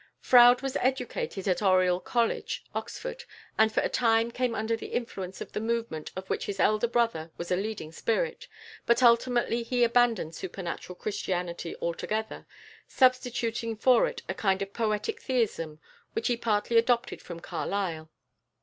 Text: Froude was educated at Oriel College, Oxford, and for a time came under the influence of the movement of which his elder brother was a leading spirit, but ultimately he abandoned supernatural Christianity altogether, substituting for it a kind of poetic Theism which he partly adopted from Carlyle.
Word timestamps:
Froude 0.19 0.63
was 0.63 0.75
educated 0.77 1.47
at 1.47 1.61
Oriel 1.61 1.99
College, 1.99 2.63
Oxford, 2.73 3.23
and 3.55 3.71
for 3.71 3.81
a 3.81 3.87
time 3.87 4.31
came 4.31 4.55
under 4.55 4.75
the 4.75 4.87
influence 4.93 5.41
of 5.41 5.51
the 5.51 5.59
movement 5.61 6.11
of 6.15 6.27
which 6.27 6.47
his 6.47 6.59
elder 6.59 6.87
brother 6.87 7.29
was 7.37 7.51
a 7.51 7.55
leading 7.55 7.91
spirit, 7.91 8.47
but 8.87 9.03
ultimately 9.03 9.61
he 9.61 9.83
abandoned 9.83 10.33
supernatural 10.33 10.95
Christianity 10.95 11.75
altogether, 11.83 12.47
substituting 12.87 13.75
for 13.75 14.07
it 14.07 14.23
a 14.27 14.33
kind 14.33 14.63
of 14.63 14.73
poetic 14.73 15.21
Theism 15.21 15.79
which 16.13 16.29
he 16.29 16.35
partly 16.35 16.77
adopted 16.79 17.21
from 17.21 17.39
Carlyle. 17.39 18.09